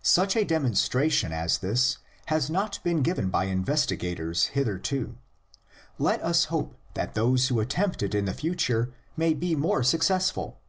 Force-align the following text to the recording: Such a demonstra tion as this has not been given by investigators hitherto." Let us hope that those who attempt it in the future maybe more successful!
Such 0.00 0.34
a 0.34 0.46
demonstra 0.46 1.10
tion 1.12 1.30
as 1.30 1.58
this 1.58 1.98
has 2.28 2.48
not 2.48 2.78
been 2.82 3.02
given 3.02 3.28
by 3.28 3.44
investigators 3.44 4.46
hitherto." 4.46 5.18
Let 5.98 6.22
us 6.22 6.46
hope 6.46 6.74
that 6.94 7.12
those 7.12 7.48
who 7.48 7.60
attempt 7.60 8.02
it 8.02 8.14
in 8.14 8.24
the 8.24 8.32
future 8.32 8.94
maybe 9.14 9.54
more 9.54 9.82
successful! 9.82 10.62